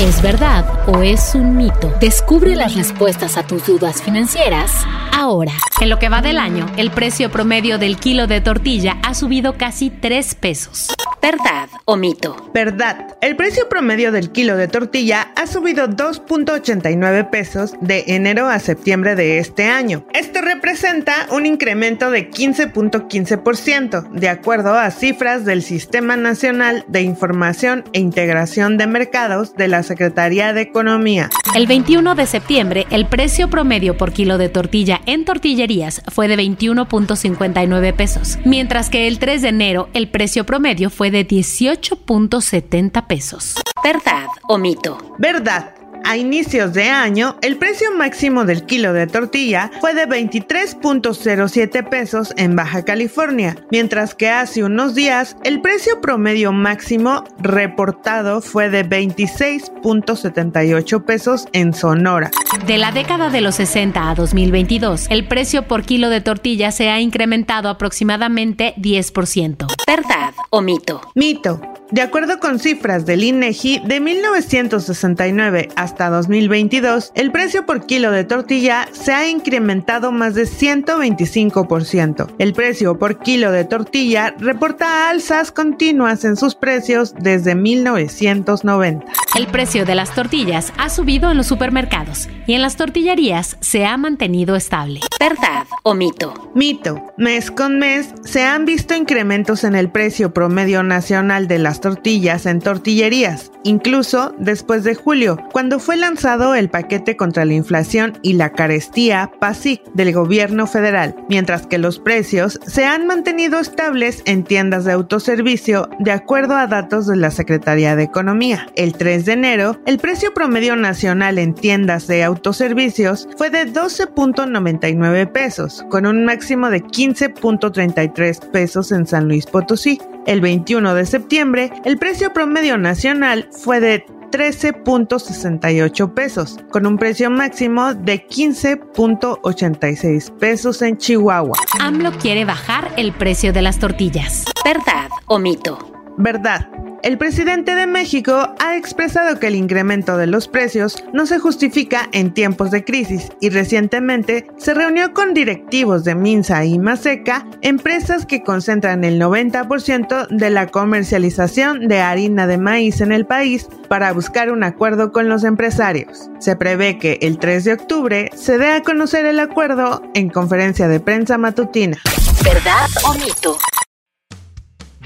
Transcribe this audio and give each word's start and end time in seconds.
¿Es 0.00 0.22
verdad 0.22 0.88
o 0.88 1.02
es 1.02 1.34
un 1.34 1.58
mito? 1.58 1.92
Descubre 2.00 2.56
las 2.56 2.74
respuestas 2.74 3.36
a 3.36 3.46
tus 3.46 3.66
dudas 3.66 4.00
financieras 4.00 4.72
ahora. 5.12 5.52
En 5.78 5.90
lo 5.90 5.98
que 5.98 6.08
va 6.08 6.22
del 6.22 6.38
año, 6.38 6.64
el 6.78 6.90
precio 6.90 7.30
promedio 7.30 7.76
del 7.76 7.98
kilo 7.98 8.26
de 8.26 8.40
tortilla 8.40 8.96
ha 9.02 9.12
subido 9.12 9.58
casi 9.58 9.90
3 9.90 10.34
pesos. 10.36 10.88
¿Verdad 11.22 11.68
o 11.84 11.96
mito? 11.96 12.50
Verdad. 12.54 13.16
El 13.20 13.36
precio 13.36 13.68
promedio 13.68 14.10
del 14.10 14.32
kilo 14.32 14.56
de 14.56 14.68
tortilla 14.68 15.32
ha 15.36 15.46
subido 15.46 15.86
2.89 15.86 17.28
pesos 17.28 17.74
de 17.80 18.04
enero 18.06 18.48
a 18.48 18.58
septiembre 18.58 19.14
de 19.16 19.38
este 19.38 19.66
año. 19.66 20.06
Esto 20.14 20.40
representa 20.40 21.26
un 21.30 21.44
incremento 21.44 22.10
de 22.10 22.30
15.15%, 22.30 24.10
de 24.10 24.28
acuerdo 24.30 24.74
a 24.78 24.90
cifras 24.90 25.44
del 25.44 25.62
Sistema 25.62 26.16
Nacional 26.16 26.84
de 26.88 27.02
Información 27.02 27.84
e 27.92 28.00
Integración 28.00 28.78
de 28.78 28.86
Mercados 28.86 29.54
de 29.56 29.68
la 29.68 29.82
Secretaría 29.82 30.54
de 30.54 30.62
Economía. 30.62 31.28
El 31.54 31.66
21 31.66 32.14
de 32.14 32.26
septiembre, 32.26 32.86
el 32.90 33.06
precio 33.06 33.50
promedio 33.50 33.96
por 33.96 34.12
kilo 34.12 34.38
de 34.38 34.48
tortilla 34.48 35.00
en 35.04 35.24
tortillerías 35.24 36.02
fue 36.08 36.28
de 36.28 36.36
21.59 36.36 37.94
pesos, 37.94 38.38
mientras 38.44 38.88
que 38.88 39.06
el 39.06 39.18
3 39.18 39.42
de 39.42 39.48
enero 39.48 39.88
el 39.92 40.08
precio 40.08 40.46
promedio 40.46 40.88
fue 41.10 41.10
de 41.10 41.26
18.70 41.26 43.06
pesos. 43.06 43.54
¿Verdad 43.82 44.26
o 44.48 44.58
mito? 44.58 44.98
Verdad. 45.18 45.74
A 46.02 46.16
inicios 46.16 46.72
de 46.72 46.88
año, 46.88 47.36
el 47.42 47.58
precio 47.58 47.94
máximo 47.94 48.46
del 48.46 48.64
kilo 48.64 48.94
de 48.94 49.06
tortilla 49.06 49.70
fue 49.80 49.92
de 49.92 50.08
23.07 50.08 51.90
pesos 51.90 52.32
en 52.38 52.56
Baja 52.56 52.86
California, 52.86 53.54
mientras 53.70 54.14
que 54.14 54.30
hace 54.30 54.64
unos 54.64 54.94
días 54.94 55.36
el 55.44 55.60
precio 55.60 56.00
promedio 56.00 56.52
máximo 56.52 57.24
reportado 57.38 58.40
fue 58.40 58.70
de 58.70 58.88
26.78 58.88 61.04
pesos 61.04 61.44
en 61.52 61.74
Sonora. 61.74 62.30
De 62.66 62.78
la 62.78 62.92
década 62.92 63.28
de 63.28 63.42
los 63.42 63.56
60 63.56 64.10
a 64.10 64.14
2022, 64.14 65.06
el 65.10 65.28
precio 65.28 65.68
por 65.68 65.82
kilo 65.82 66.08
de 66.08 66.22
tortilla 66.22 66.72
se 66.72 66.88
ha 66.88 66.98
incrementado 66.98 67.68
aproximadamente 67.68 68.72
10%. 68.78 69.66
¿Verdad 69.86 70.19
o 70.50 70.60
mito? 70.60 71.00
Mito. 71.14 71.60
De 71.90 72.02
acuerdo 72.02 72.38
con 72.38 72.60
cifras 72.60 73.04
del 73.04 73.24
INEGI, 73.24 73.80
de 73.84 73.98
1969 73.98 75.70
hasta 75.74 76.08
2022, 76.08 77.10
el 77.16 77.32
precio 77.32 77.66
por 77.66 77.84
kilo 77.84 78.12
de 78.12 78.22
tortilla 78.22 78.88
se 78.92 79.12
ha 79.12 79.28
incrementado 79.28 80.12
más 80.12 80.34
de 80.34 80.44
125%. 80.44 82.32
El 82.38 82.52
precio 82.52 82.96
por 82.96 83.18
kilo 83.18 83.50
de 83.50 83.64
tortilla 83.64 84.34
reporta 84.38 85.10
alzas 85.10 85.50
continuas 85.50 86.24
en 86.24 86.36
sus 86.36 86.54
precios 86.54 87.12
desde 87.18 87.56
1990. 87.56 89.04
El 89.36 89.46
precio 89.46 89.84
de 89.84 89.94
las 89.94 90.12
tortillas 90.12 90.72
ha 90.76 90.90
subido 90.90 91.30
en 91.30 91.36
los 91.36 91.46
supermercados 91.46 92.28
y 92.48 92.54
en 92.54 92.62
las 92.62 92.74
tortillerías 92.74 93.56
se 93.60 93.86
ha 93.86 93.96
mantenido 93.96 94.56
estable. 94.56 95.00
¿Verdad 95.20 95.66
o 95.84 95.94
mito? 95.94 96.50
Mito. 96.56 97.12
Mes 97.16 97.52
con 97.52 97.78
mes 97.78 98.12
se 98.24 98.42
han 98.42 98.64
visto 98.64 98.96
incrementos 98.96 99.62
en 99.62 99.76
el 99.76 99.88
precio 99.88 100.34
promedio 100.34 100.82
nacional 100.82 101.46
de 101.46 101.60
las 101.60 101.80
tortillas 101.80 102.44
en 102.44 102.58
tortillerías, 102.58 103.52
incluso 103.64 104.34
después 104.38 104.84
de 104.84 104.94
julio, 104.94 105.38
cuando 105.52 105.78
fue 105.78 105.96
lanzado 105.96 106.54
el 106.54 106.70
paquete 106.70 107.16
contra 107.16 107.44
la 107.44 107.54
inflación 107.54 108.18
y 108.22 108.34
la 108.34 108.52
carestía 108.52 109.30
PASIC 109.40 109.82
del 109.94 110.12
gobierno 110.12 110.66
federal, 110.66 111.16
mientras 111.28 111.66
que 111.66 111.78
los 111.78 111.98
precios 111.98 112.60
se 112.66 112.84
han 112.84 113.06
mantenido 113.06 113.58
estables 113.58 114.22
en 114.26 114.44
tiendas 114.44 114.84
de 114.84 114.92
autoservicio 114.92 115.88
de 115.98 116.12
acuerdo 116.12 116.56
a 116.56 116.66
datos 116.66 117.06
de 117.06 117.16
la 117.16 117.30
Secretaría 117.30 117.96
de 117.96 118.04
Economía. 118.04 118.66
El 118.76 118.94
3 118.94 119.24
de 119.24 119.32
enero, 119.32 119.80
el 119.86 119.98
precio 119.98 120.32
promedio 120.34 120.76
nacional 120.76 121.38
en 121.38 121.54
tiendas 121.54 122.06
de 122.06 122.24
autoservicios 122.24 123.28
fue 123.36 123.50
de 123.50 123.72
12.99 123.72 125.30
pesos, 125.32 125.84
con 125.90 126.06
un 126.06 126.24
máximo 126.24 126.70
de 126.70 126.82
15.33 126.82 128.50
pesos 128.50 128.92
en 128.92 129.06
San 129.06 129.28
Luis 129.28 129.46
Potosí. 129.46 129.98
El 130.26 130.40
21 130.40 130.94
de 130.94 131.04
septiembre, 131.06 131.72
el 131.84 131.98
precio 131.98 132.32
promedio 132.32 132.78
nacional 132.78 133.48
fue 133.52 133.80
de 133.80 134.04
13.68 134.30 136.14
pesos, 136.14 136.58
con 136.70 136.86
un 136.86 136.96
precio 136.98 137.30
máximo 137.30 137.94
de 137.94 138.24
15.86 138.26 140.38
pesos 140.38 140.82
en 140.82 140.98
Chihuahua. 140.98 141.56
AMLO 141.80 142.12
quiere 142.12 142.44
bajar 142.44 142.92
el 142.96 143.12
precio 143.12 143.52
de 143.52 143.62
las 143.62 143.78
tortillas. 143.78 144.44
¿Verdad 144.64 145.08
o 145.26 145.38
mito? 145.38 145.78
Verdad. 146.16 146.68
El 147.02 147.16
presidente 147.16 147.74
de 147.74 147.86
México 147.86 148.54
ha 148.58 148.76
expresado 148.76 149.40
que 149.40 149.46
el 149.46 149.54
incremento 149.54 150.18
de 150.18 150.26
los 150.26 150.48
precios 150.48 151.02
no 151.14 151.24
se 151.24 151.38
justifica 151.38 152.10
en 152.12 152.34
tiempos 152.34 152.70
de 152.70 152.84
crisis 152.84 153.30
y 153.40 153.48
recientemente 153.48 154.46
se 154.58 154.74
reunió 154.74 155.14
con 155.14 155.32
directivos 155.32 156.04
de 156.04 156.14
Minsa 156.14 156.62
y 156.66 156.78
Maseca, 156.78 157.46
empresas 157.62 158.26
que 158.26 158.42
concentran 158.42 159.02
el 159.04 159.18
90% 159.18 160.28
de 160.28 160.50
la 160.50 160.66
comercialización 160.66 161.88
de 161.88 162.00
harina 162.00 162.46
de 162.46 162.58
maíz 162.58 163.00
en 163.00 163.12
el 163.12 163.24
país, 163.24 163.66
para 163.88 164.12
buscar 164.12 164.52
un 164.52 164.62
acuerdo 164.62 165.10
con 165.10 165.28
los 165.28 165.42
empresarios. 165.44 166.28
Se 166.38 166.54
prevé 166.54 166.98
que 166.98 167.18
el 167.22 167.38
3 167.38 167.64
de 167.64 167.72
octubre 167.72 168.30
se 168.34 168.58
dé 168.58 168.72
a 168.72 168.82
conocer 168.82 169.24
el 169.24 169.40
acuerdo 169.40 170.02
en 170.14 170.28
conferencia 170.28 170.86
de 170.86 171.00
prensa 171.00 171.38
matutina. 171.38 171.96
¿Verdad 172.44 172.86
o 173.04 173.14
mito? 173.14 173.58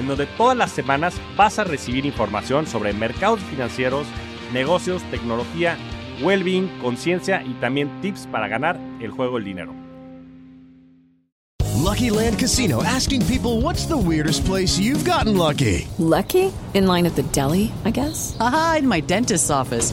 en 0.00 0.06
donde 0.08 0.26
todas 0.26 0.56
las 0.56 0.72
semanas 0.72 1.14
vas 1.36 1.58
a 1.58 1.64
recibir 1.64 2.06
información 2.06 2.66
sobre 2.66 2.94
mercados 2.94 3.40
financieros, 3.40 4.06
negocios, 4.52 5.02
tecnología, 5.10 5.76
well-being, 6.22 6.68
conciencia 6.80 7.42
y 7.42 7.52
también 7.60 8.00
tips 8.00 8.26
para 8.26 8.48
ganar 8.48 8.80
el 9.00 9.10
juego 9.10 9.36
del 9.36 9.44
dinero. 9.44 9.74
Lucky 11.76 12.10
Land 12.10 12.38
Casino 12.38 12.82
asking 12.82 13.24
people 13.26 13.60
what's 13.62 13.86
the 13.86 13.96
weirdest 13.96 14.44
place 14.44 14.78
you've 14.78 15.04
gotten 15.04 15.36
lucky? 15.36 15.86
Lucky? 15.98 16.52
In 16.72 16.86
line 16.86 17.06
at 17.06 17.14
the 17.14 17.24
deli, 17.32 17.72
I 17.84 17.90
guess. 17.90 18.36
Aha, 18.38 18.76
in 18.78 18.88
my 18.88 19.00
dentist's 19.00 19.50
office. 19.50 19.92